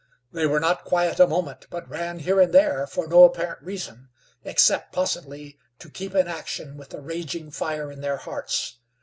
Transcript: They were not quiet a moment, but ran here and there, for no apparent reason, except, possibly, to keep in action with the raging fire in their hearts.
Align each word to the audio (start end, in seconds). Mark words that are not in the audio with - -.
They 0.31 0.47
were 0.47 0.59
not 0.59 0.83
quiet 0.83 1.19
a 1.19 1.27
moment, 1.27 1.67
but 1.69 1.87
ran 1.87 2.17
here 2.17 2.41
and 2.41 2.51
there, 2.51 2.87
for 2.87 3.05
no 3.05 3.23
apparent 3.25 3.61
reason, 3.61 4.09
except, 4.43 4.91
possibly, 4.91 5.59
to 5.77 5.91
keep 5.91 6.15
in 6.15 6.27
action 6.27 6.75
with 6.75 6.89
the 6.89 6.99
raging 7.01 7.51
fire 7.51 7.91
in 7.91 8.01
their 8.01 8.17
hearts. 8.17 8.79